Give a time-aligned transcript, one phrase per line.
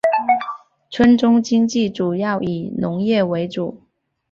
[0.89, 3.83] 村中经济主要以农业为主。